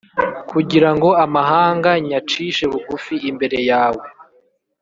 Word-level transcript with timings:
kugira 0.51 0.89
ngo 0.95 1.09
amahanga 1.25 1.89
nyacishe 2.07 2.63
bugufi 2.71 3.15
imbere 3.29 3.59
yawe, 3.69 4.05